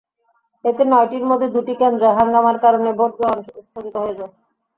এতে 0.65 0.83
নয়টির 0.85 1.25
মধ্যে 1.29 1.47
দুটি 1.55 1.73
কেন্দ্রে 1.81 2.07
হাঙ্গামার 2.17 2.57
কারণে 2.63 2.89
ভোটগ্রহণ 2.99 3.37
স্থগিত 3.65 3.95
হয়ে 3.97 4.17
যায়। 4.19 4.33